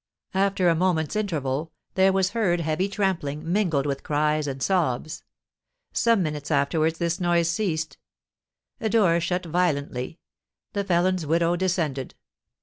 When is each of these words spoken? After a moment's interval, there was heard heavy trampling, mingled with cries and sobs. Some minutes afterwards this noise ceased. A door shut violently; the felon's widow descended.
After 0.33 0.67
a 0.67 0.73
moment's 0.73 1.15
interval, 1.15 1.71
there 1.93 2.11
was 2.11 2.31
heard 2.31 2.59
heavy 2.61 2.89
trampling, 2.89 3.43
mingled 3.53 3.85
with 3.85 4.01
cries 4.01 4.47
and 4.47 4.59
sobs. 4.59 5.21
Some 5.93 6.23
minutes 6.23 6.49
afterwards 6.49 6.97
this 6.97 7.19
noise 7.19 7.51
ceased. 7.51 7.99
A 8.79 8.89
door 8.89 9.19
shut 9.19 9.45
violently; 9.45 10.17
the 10.73 10.83
felon's 10.83 11.27
widow 11.27 11.55
descended. 11.55 12.15